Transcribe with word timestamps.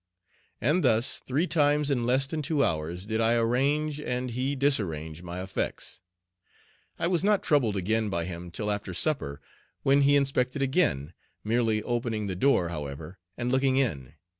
And 0.59 0.83
thus 0.83 1.19
three 1.19 1.45
times 1.45 1.91
in 1.91 2.05
less 2.07 2.25
than 2.25 2.41
two 2.41 2.63
hours 2.63 3.05
did 3.05 3.21
I 3.21 3.35
arrange 3.35 3.99
and 4.01 4.31
he 4.31 4.55
disarrange 4.55 5.21
my 5.21 5.43
effects. 5.43 6.01
I 6.97 7.05
was 7.05 7.23
not 7.23 7.43
troubled 7.43 7.77
again 7.77 8.09
by 8.09 8.25
him 8.25 8.49
till 8.49 8.71
after 8.71 8.95
supper, 8.95 9.39
when 9.83 10.01
he 10.01 10.15
inspected 10.15 10.63
again, 10.63 11.13
merely 11.43 11.83
opening 11.83 12.25
the 12.25 12.35
door, 12.35 12.69
however, 12.69 13.19
and 13.37 13.51
looking 13.51 13.77
in. 13.77 14.15